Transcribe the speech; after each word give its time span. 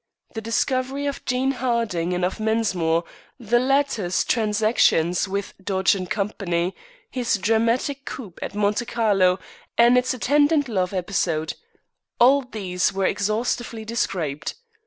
The 0.33 0.41
discovery 0.41 1.05
of 1.05 1.23
Jane 1.25 1.51
Harding 1.51 2.15
and 2.15 2.25
of 2.25 2.39
Mensmore, 2.39 3.03
the 3.39 3.59
latter's 3.59 4.25
transactions 4.25 5.27
with 5.27 5.53
Dodge 5.63 5.95
& 6.09 6.09
Co., 6.09 6.71
his 7.11 7.37
dramatic 7.37 8.03
coup 8.05 8.33
at 8.41 8.55
Monte 8.55 8.87
Carlo 8.87 9.37
and 9.77 9.99
its 9.99 10.15
attendant 10.15 10.67
love 10.67 10.91
episode 10.91 11.53
all 12.19 12.41
these 12.41 12.91
were 12.91 13.05
exhaustively 13.05 13.85
described. 13.85 14.55